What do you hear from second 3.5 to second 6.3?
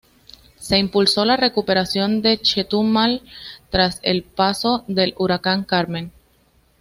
tras el paso del huracán Carmen.